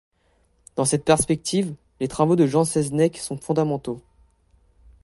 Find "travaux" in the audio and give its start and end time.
2.07-2.35